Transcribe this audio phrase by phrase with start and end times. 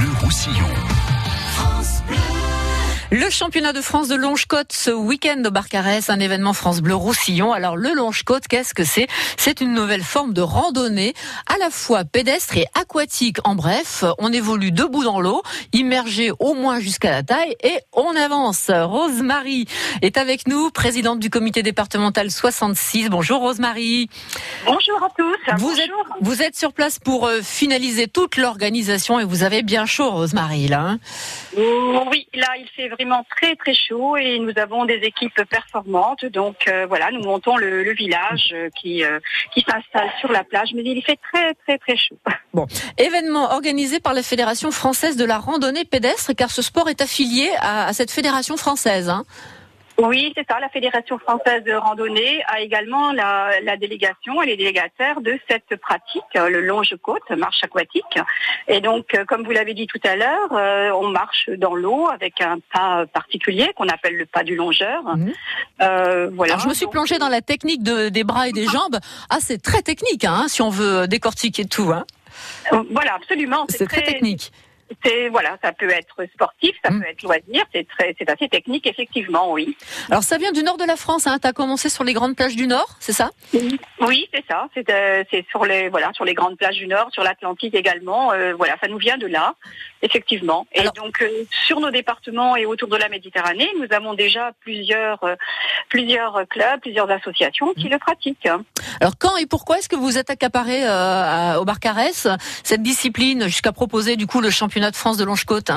[0.00, 0.99] Bleu Roussillon.
[3.12, 7.52] Le championnat de France de Longe-Côte ce week-end au Barcarès, un événement France Bleu Roussillon.
[7.52, 9.08] Alors le Longe-Côte, qu'est-ce que c'est?
[9.36, 11.14] C'est une nouvelle forme de randonnée,
[11.52, 13.38] à la fois pédestre et aquatique.
[13.42, 15.42] En bref, on évolue debout dans l'eau,
[15.72, 18.70] immergé au moins jusqu'à la taille, et on avance.
[18.72, 19.66] Rosemary
[20.02, 23.08] est avec nous, présidente du comité départemental 66.
[23.10, 24.08] Bonjour Rosemary.
[24.66, 25.56] Bonjour à tous.
[25.58, 25.80] Vous Bonjour.
[25.80, 25.90] êtes,
[26.20, 30.68] vous êtes sur place pour euh, finaliser toute l'organisation et vous avez bien chaud, Rosemary,
[30.68, 30.80] là.
[30.82, 30.98] hein?
[31.56, 36.24] Oui, là il fait vraiment très très chaud et nous avons des équipes performantes.
[36.26, 39.18] Donc euh, voilà, nous montons le, le village euh, qui euh,
[39.54, 42.18] qui s'installe sur la plage, mais il fait très très très chaud.
[42.98, 47.48] Événement organisé par la Fédération française de la randonnée pédestre, car ce sport est affilié
[47.60, 49.08] à, à cette fédération française.
[49.08, 49.24] hein.
[50.02, 50.58] Oui, c'est ça.
[50.60, 55.76] La Fédération française de randonnée a également la, la délégation et les délégataires de cette
[55.80, 58.18] pratique, euh, le longe-côte, marche aquatique.
[58.68, 62.08] Et donc, euh, comme vous l'avez dit tout à l'heure, euh, on marche dans l'eau
[62.08, 65.02] avec un pas particulier qu'on appelle le pas du longeur.
[65.16, 65.32] Mhm.
[65.82, 66.54] Euh, voilà.
[66.54, 68.98] Alors je me suis plongée dans la technique de- des bras et des jambes.
[69.28, 71.92] Ah, c'est très technique, hein, si on veut décortiquer tout.
[71.92, 72.04] Hein.
[72.90, 73.66] Voilà, absolument.
[73.68, 74.52] C'est très technique.
[75.04, 77.00] C'est voilà, ça peut être sportif, ça Mm.
[77.00, 79.76] peut être loisir, c'est très, c'est assez technique effectivement, oui.
[80.10, 81.26] Alors ça vient du nord de la France.
[81.26, 81.38] Hein.
[81.40, 83.30] Tu as commencé sur les grandes plages du nord, c'est ça?
[84.00, 84.66] Oui, c'est ça.
[84.74, 88.32] C'est euh, c'est sur les voilà sur les grandes plages du Nord, sur l'Atlantique également.
[88.32, 89.54] euh, voilà, ça nous vient de là,
[90.02, 90.66] effectivement.
[90.72, 91.28] Et Alors- donc euh,
[91.66, 95.20] sur nos départements et autour de la Méditerranée, nous avons déjà plusieurs
[95.88, 98.48] plusieurs clubs, plusieurs associations qui le pratiquent.
[99.00, 102.26] Alors quand et pourquoi est-ce que vous êtes accaparé à- au Barcarès?
[102.64, 105.70] Cette discipline jusqu'à proposer du coup le championnat de France de Longe-Côte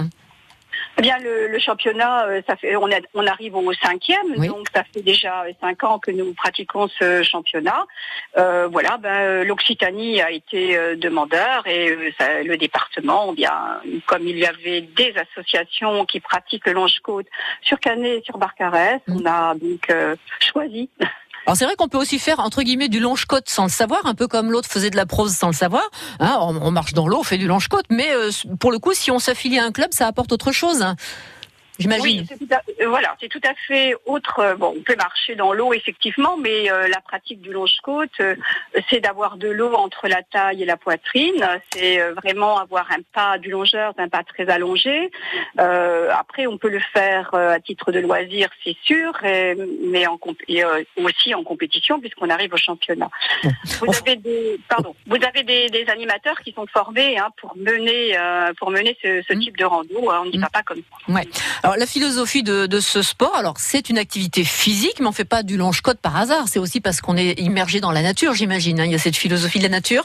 [0.98, 4.48] Eh bien, le, le championnat, euh, ça fait, on, arrive au cinquième, Oui.
[4.48, 7.86] donc ça fait déjà cinq ans que nous pratiquons ce championnat.
[8.38, 13.36] Euh, voilà, ben, euh, l'Occitanie a été euh, demandeur et euh, ça- le département, eh
[13.36, 17.26] bien, comme il y avait des associations qui pratiquent le longe-côte
[17.62, 19.18] sur Canet et sur Barcarès, Mm.
[19.22, 20.90] on a donc euh, choisi.
[21.46, 24.16] Alors c'est vrai qu'on peut aussi faire entre guillemets du longe-côte sans le savoir, un
[24.16, 25.84] peu comme l'autre faisait de la prose sans le savoir.
[26.20, 29.12] Hein, on, marche dans l'eau, on fait du longe-côte, mais euh, pour le coup, si
[29.12, 30.86] on s'affilie à un club, ça apporte autre chose.
[31.80, 32.26] J'imagine.
[32.40, 34.40] Oui, à, euh, voilà, c'est tout à fait autre.
[34.40, 38.12] euh, Bon, on peut marcher dans l'eau effectivement, mais euh, la pratique du longe-côte,
[38.90, 41.48] c'est d'avoir de l'eau entre la taille et la poitrine.
[41.74, 45.12] C'est vraiment avoir un pas du longeur, un pas très allongé.
[45.58, 50.44] Après, on peut le faire à titre de loisir, c'est sûr, et- mais en comp-
[50.48, 50.64] et,
[50.98, 53.10] aussi en compétition puisqu'on arrive au championnat.
[53.80, 58.16] Vous avez des, pardon, vous avez des, des animateurs qui sont formés hein, pour mener
[58.60, 59.40] pour mener ce, ce Mm.
[59.40, 60.10] type de rando.
[60.12, 60.42] hein, on ne dit Mm.
[60.42, 61.63] pas pas comme ça.
[61.64, 65.24] Alors la philosophie de, de ce sport, alors c'est une activité physique, mais on fait
[65.24, 66.48] pas du longe-côte par hasard.
[66.50, 68.82] C'est aussi parce qu'on est immergé dans la nature, j'imagine.
[68.82, 68.86] hein.
[68.86, 70.04] Il y a cette philosophie de la nature.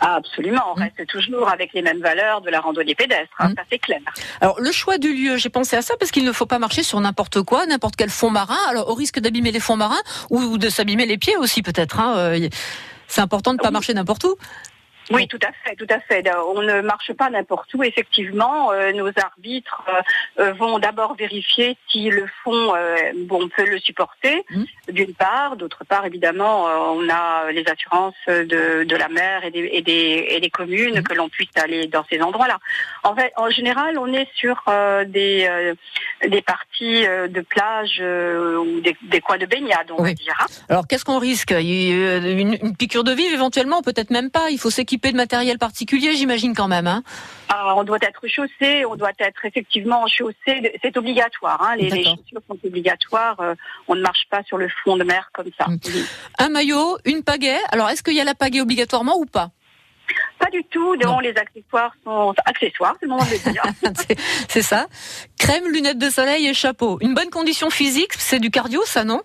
[0.00, 0.82] Ah, absolument, on Mm.
[0.84, 3.54] reste toujours avec les mêmes valeurs de la randonnée pédestre, hein, Mm.
[3.56, 4.00] ça c'est clair.
[4.40, 6.82] Alors le choix du lieu, j'ai pensé à ça parce qu'il ne faut pas marcher
[6.82, 8.58] sur n'importe quoi, n'importe quel fond marin.
[8.70, 12.00] Alors au risque d'abîmer les fonds marins ou, ou de s'abîmer les pieds aussi peut-être.
[12.00, 12.14] hein.
[12.16, 12.48] Euh,
[13.08, 13.72] C'est important de ne pas Oui.
[13.74, 14.34] marcher n'importe où.
[15.10, 16.24] Oui, tout à fait, tout à fait.
[16.54, 17.82] On ne marche pas n'importe où.
[17.84, 23.48] Effectivement, euh, nos arbitres euh, euh, vont d'abord vérifier si le fond, euh, bon, on
[23.48, 24.64] peut le supporter, Mm.
[24.92, 25.56] d'une part.
[25.56, 29.82] D'autre part, évidemment, euh, on a les assurances de, de la mer et des, et
[29.82, 31.02] des, et des communes Mm.
[31.04, 32.58] que l'on puisse aller dans ces endroits-là.
[33.04, 35.74] En fait, en général, on est sur euh, des, euh,
[36.26, 40.34] des parties euh, de plage euh, ou des, des coins de baignade, on va dire.
[40.40, 40.46] hein.
[40.68, 41.52] Alors qu'est-ce qu'on risque?
[41.52, 44.50] Une, une piqûre de vive éventuellement, peut-être même pas.
[44.50, 46.86] Il faut s'équiper de matériel particulier, j'imagine quand même.
[46.86, 47.02] Hein.
[47.48, 50.72] Ah, on doit être chaussé, on doit être effectivement chaussé.
[50.82, 51.62] C'est obligatoire.
[51.62, 51.76] Hein.
[51.76, 53.40] Les, chaussures sont obligatoires.
[53.40, 53.54] euh,
[53.88, 55.66] on ne marche pas sur le fond de mer comme ça.
[55.68, 55.78] Mm.
[56.38, 57.58] Un maillot, une pagaie.
[57.70, 59.50] Alors est-ce qu'il y a la pagaie obligatoirement ou pas?
[60.38, 60.96] Pas du tout.
[60.96, 61.12] Non.
[61.12, 63.62] Non, les accessoires sont accessoires, c'est le moment de le dire.
[64.48, 64.86] C'est ça.
[65.38, 66.98] Crème, lunettes de soleil et chapeau.
[67.00, 69.22] Une bonne condition physique, c'est du cardio, ça non?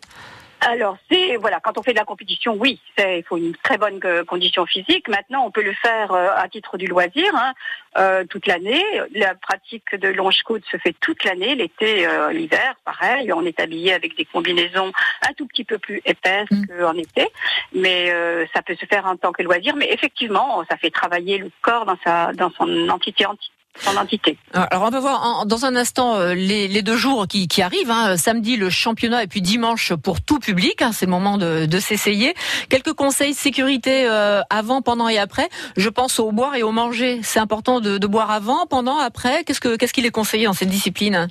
[0.64, 4.00] Alors, c'est voilà, quand on fait de la compétition, oui, il faut une très bonne
[4.06, 5.08] euh, condition physique.
[5.08, 7.54] Maintenant, on peut le faire euh, à titre du loisir hein,
[7.98, 8.84] euh, toute l'année.
[9.16, 13.34] La pratique de longe-côte se fait toute l'année, l'été, euh, l'hiver, pareil.
[13.34, 14.92] On est habillé avec des combinaisons
[15.28, 16.66] un tout petit peu plus épaisses Mm.
[16.68, 17.28] qu'en été,
[17.74, 19.76] mais euh, ça peut se faire en tant que loisir.
[19.76, 23.50] Mais effectivement, ça fait travailler le corps dans sa dans son entité enti-
[23.98, 24.38] entité.
[24.54, 27.92] Alors on va voir en- dans un instant euh, les, deux jours qui, arrivent.
[27.92, 28.18] hein.
[28.18, 30.82] Samedi le championnat et puis dimanche pour tout public.
[30.82, 30.92] hein.
[30.94, 32.34] C'est le moment de, s'essayer.
[32.70, 35.50] Quelques conseils de sécurité euh, avant, pendant et après.
[35.78, 37.22] Je pense au boire et au manger.
[37.24, 39.44] C'est important de, de boire avant, pendant, après.
[39.44, 41.28] Qu'est-ce que qu'est-ce qu'il est conseillé dans cette discipline?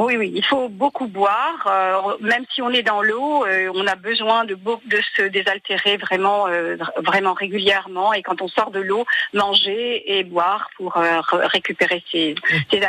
[0.00, 1.66] Oui, oui, il faut beaucoup boire.
[1.66, 5.98] Euh, même si on est dans l'eau, euh, on a besoin de, de se désaltérer
[5.98, 8.12] vraiment, euh, vraiment régulièrement.
[8.14, 9.04] Et quand on sort de l'eau,
[9.34, 12.34] manger et boire pour récupérer ses,
[12.70, 12.80] ses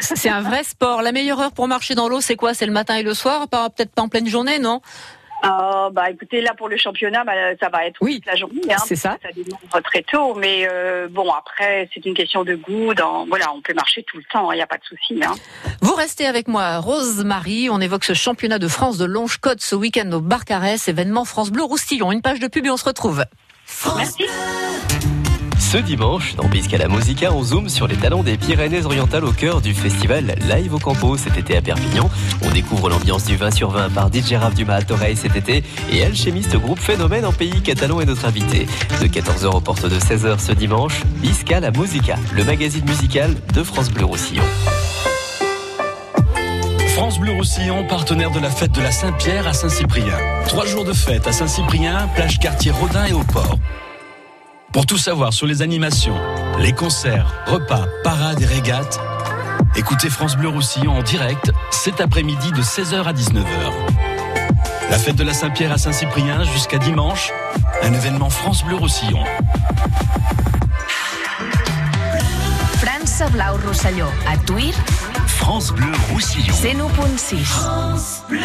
[0.00, 1.02] C'est un vrai sport.
[1.02, 2.54] La meilleure heure pour marcher dans l'eau, c'est quoi?
[2.54, 4.80] C'est le matin et le soir Peut-être pas en pleine journée, non?
[5.42, 8.60] Ah, bah écoutez, là pour le championnat, bah, ça va être oui, toute la journée.
[8.70, 9.18] Hein, c'est ça.
[9.22, 12.94] Ça démarre très tôt, mais euh, bon après c'est une question de goût.
[12.94, 15.20] Dans, voilà, on peut marcher tout le temps, il n'y a pas de souci.
[15.22, 15.34] Hein.
[15.80, 17.68] Vous restez avec moi, Rose-Marie.
[17.70, 21.64] On évoque ce championnat de France de longe-côte ce week-end au Barcarès, événement France Bleu
[21.64, 22.12] Roustillon.
[22.12, 23.24] Une page de pub et on se retrouve.
[23.96, 24.24] Merci.
[25.72, 29.62] Ce dimanche, dans Bisca la Musica, on zoome sur les talents des Pyrénées-Orientales au cœur
[29.62, 32.10] du festival Live au Campo cet été à Perpignan.
[32.44, 36.04] On découvre l'ambiance du 20 sur 20 par DJ Rav Dumas à cet été et
[36.04, 38.66] Alchimiste groupe Phénomène en pays catalan est notre invité.
[39.00, 43.62] De 14h aux portes de 16h ce dimanche, Bisca la Musica, le magazine musical de
[43.62, 44.44] France Bleu Roussillon.
[46.88, 50.18] France Bleu Roussillon, partenaire de la fête de la Saint-Pierre à Saint-Cyprien.
[50.48, 53.56] Trois jours de fête à Saint-Cyprien, plage quartier Rodin et au port.
[54.72, 56.16] Pour tout savoir sur les animations,
[56.58, 58.98] les concerts, repas, parades et régates,
[59.76, 63.70] écoutez France Bleu Roussillon en direct cet après-midi de 16h à 19h.
[64.90, 67.30] La fête de la Saint-Pierre à Saint-Cyprien jusqu'à dimanche,
[67.82, 69.22] un événement France Bleu Roussillon.
[72.78, 74.74] France Blau Roussillon, à Tuir.
[75.26, 76.54] France Bleu Roussillon.
[77.18, 78.40] C'est France Bleu.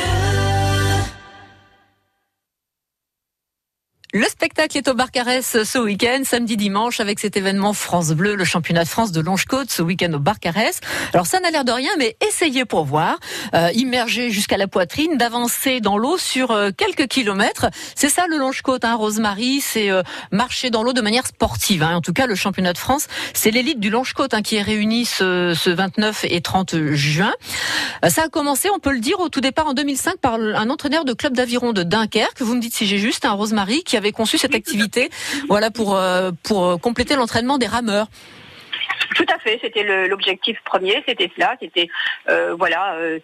[4.13, 8.45] Le spectacle est au Barcarès ce week-end, samedi, dimanche, avec cet événement France Bleu, le
[8.45, 10.79] championnat de France de Longe-Côte, ce week-end au Barcarès.
[11.11, 13.17] Alors ça n'a l'air de rien, mais essayez pour voir.
[13.55, 17.65] Euh, immerger jusqu'à la poitrine, d'avancer dans l'eau sur euh, quelques kilomètres.
[17.93, 20.01] C'est ça le Longe-Côte, hein, Rosemary, c'est euh,
[20.31, 21.83] marcher dans l'eau de manière sportive.
[21.83, 21.97] Hein.
[21.97, 25.03] En tout cas, le championnat de France, c'est l'élite du Longe-Côte hein, qui est réunie
[25.03, 27.33] ce, ce 29 et 30 juin.
[28.05, 30.69] Euh, ça a commencé, on peut le dire, au tout départ en 2005 par un
[30.69, 32.41] entraîneur de club d'aviron de Dunkerque.
[32.41, 35.09] Vous me dites si j'ai juste, un Rosemary, qui avait conçu cette activité,
[35.47, 38.07] voilà pour euh, pour compléter l'entraînement des rameurs.
[39.15, 41.87] Tout à fait, c'était l'objectif premier, c'était cela, c'était
[42.29, 43.19] euh, voilà euh,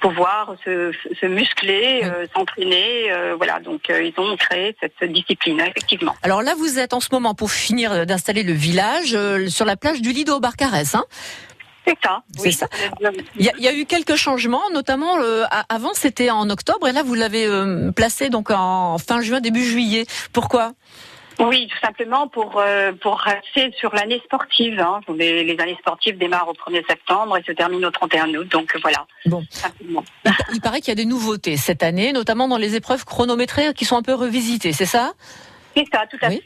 [0.00, 2.02] pouvoir se, muscler,
[2.34, 3.60] s'entraîner, voilà.
[3.60, 6.14] Donc ils ont créé cette discipline, effectivement.
[6.22, 9.16] Alors là, vous êtes en ce moment pour finir d'installer le village
[9.48, 11.04] sur la plage du Lido Barcarès, hein
[11.86, 12.22] c'est ça.
[12.36, 12.68] C'est ça.
[13.36, 17.14] Il y, a, eu quelques changements, notamment euh, avant c'était en octobre et là vous
[17.14, 20.06] l'avez euh, placé donc en fin juin début juillet.
[20.32, 20.72] Pourquoi?
[21.38, 24.78] Oui, tout simplement pour euh, pour rester sur l'année sportive.
[24.80, 25.00] Hein.
[25.16, 28.48] Les, années sportives démarrent au 1er septembre et se terminent au 31 août.
[28.48, 29.06] Donc voilà.
[29.26, 29.42] Bon.
[30.52, 33.84] Il, paraît qu'il y a des nouveautés cette année, notamment dans les épreuves chronométrées qui
[33.84, 34.72] sont un peu revisitées.
[34.72, 35.14] C'est ça?
[35.74, 36.42] C'est ça, tout à fait.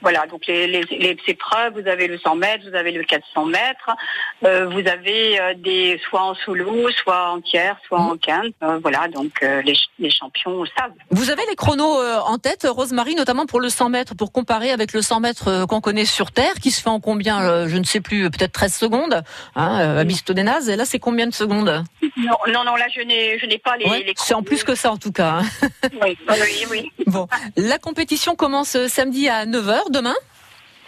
[0.00, 3.46] Voilà, donc les, les, les, épreuves, vous avez le 100 mètres, vous avez le 400
[3.46, 3.90] mètres,
[4.44, 8.54] euh, vous avez euh, des soit en solo, soit en tiers, soit en quinte.
[8.62, 10.92] Euh, voilà, donc les, les, champions savent.
[11.10, 14.92] Vous avez les chronos en tête, Rosemary, notamment pour le 100 mètres, pour comparer avec
[14.92, 18.00] le 100 mètres qu'on connaît sur Terre, qui se fait en combien, je ne sais
[18.00, 19.22] plus, peut-être 13 secondes,
[19.56, 20.68] hein, à Bistodénaz.
[20.68, 21.84] Et là, c'est combien de secondes?
[22.16, 23.86] Non, non, non, là, je n'ai, je n'ai pas les.
[24.04, 25.40] les c'est en plus que ça, en tout cas.
[25.40, 25.68] Hein.
[26.02, 26.92] oui, oui, oui.
[27.06, 30.14] Bon, la compétition commence samedi à 9h demain.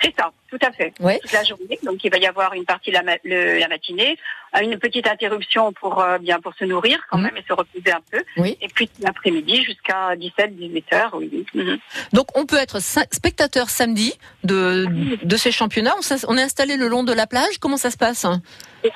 [0.03, 0.93] C'est ça, tout à fait.
[0.99, 1.79] Toute la journée.
[1.83, 4.19] Donc il va y avoir une partie la, la matinée,
[4.61, 7.25] une petite interruption pour euh, bien pour se nourrir quand mhm.
[7.25, 8.23] même et se reposer un peu.
[8.45, 11.15] Et puis l'après-midi jusqu'à 17-18 heures.
[11.15, 11.47] Oui.
[11.55, 11.79] Mhm.
[12.13, 14.87] Donc on peut être spectateur samedi de,
[15.25, 15.95] de ces championnats.
[16.29, 17.59] On, est installé le long de la plage.
[17.59, 18.27] Comment ça se passe?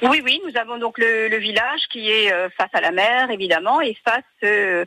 [0.02, 0.40] Oui, oui.
[0.46, 4.22] Nous avons donc le, village qui est euh, face à la mer évidemment et face
[4.44, 4.84] euh,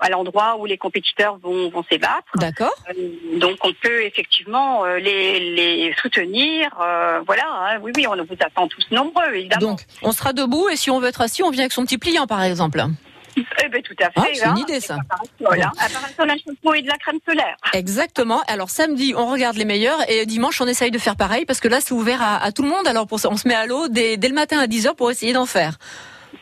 [0.00, 2.32] à l'endroit où les compétiteurs vont, vont s'ébattre.
[2.36, 2.74] D'accord.
[2.90, 6.70] Euh, donc on peut effectivement euh, les, les soutenir.
[6.80, 7.78] Euh, voilà, hein.
[7.82, 9.72] oui, oui, on vous attend tous nombreux, évidemment.
[9.72, 11.98] Donc on sera debout et si on veut être assis, on vient avec son petit
[11.98, 12.84] pliant, par exemple.
[13.36, 14.12] Eh ben, tout à fait.
[14.16, 14.54] Ah, c'est une hein.
[14.58, 14.98] idée, ça.
[15.40, 15.72] Voilà.
[16.18, 16.24] Bon.
[16.24, 17.56] la et de la crème solaire.
[17.72, 18.42] Exactement.
[18.46, 21.68] Alors, samedi, on regarde les meilleurs et dimanche, on essaye de faire pareil parce que
[21.68, 22.86] là, c'est ouvert à, à, tout le monde.
[22.86, 25.10] Alors, pour ça, on se met à l'eau dès, dès le matin à 10h pour
[25.10, 25.78] essayer d'en faire.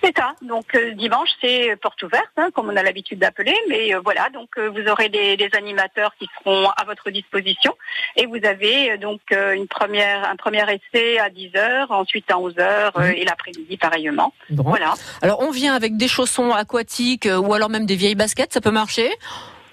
[0.02, 0.34] C'est ça.
[0.42, 3.54] Donc euh, dimanche, c'est porte ouverte, hein, comme on a l'habitude d'appeler.
[3.68, 7.76] Mais euh, voilà, donc euh, vous aurez des, animateurs qui seront à votre disposition.
[8.16, 12.54] Et vous avez donc une première, un premier essai à 10 h ensuite à 11
[12.54, 14.32] h et l'après-midi pareillement.
[14.50, 14.94] Voilà.
[15.22, 18.70] Alors on vient avec des chaussons aquatiques ou alors même des vieilles baskets, ça peut
[18.70, 19.10] marcher?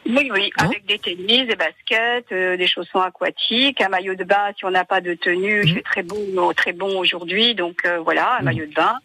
[0.08, 0.66] Oui, oui, hein?
[0.66, 4.86] avec des tennis, des baskets, des chaussons aquatiques, un maillot de bain si on n'a
[4.86, 5.62] pas de tenue.
[5.64, 5.76] Il mmh.
[5.76, 8.46] fait très bon, très bon aujourd'hui, donc voilà, un mmh.
[8.46, 8.96] maillot de bain.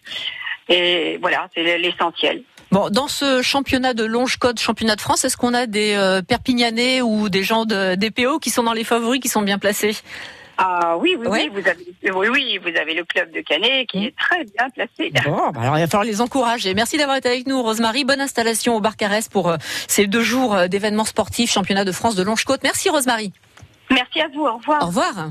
[0.69, 2.42] Et voilà, c'est l'essentiel.
[2.71, 7.02] Bon, dans ce championnat de longe-côte, championnat de France, est-ce qu'on a des euh, Perpignanais
[7.02, 9.95] ou des gens de DPO qui sont dans les favoris, qui sont bien placés?
[10.59, 11.50] Ah oui, oui, Ouais.
[11.52, 14.69] oui, vous avez, oui, oui, vous avez le club de Canet qui est très bien
[14.71, 15.11] placé.
[15.25, 16.73] Bon, bah alors il va falloir les encourager.
[16.75, 18.04] Merci d'avoir été avec nous, Rosemary.
[18.04, 19.57] Bonne installation au Bar Carès pour euh,
[19.88, 22.61] ces deux jours euh, d'événements sportifs, championnat de France de Longe-Côte.
[22.62, 23.33] Merci, Rosemary.
[23.90, 24.83] Merci à vous, au revoir.
[24.83, 25.31] Au revoir.